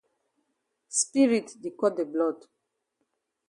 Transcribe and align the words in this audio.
Spirit 0.99 1.47
di 1.61 1.69
cut 1.79 1.93
de 1.99 2.05
blood. 2.13 2.39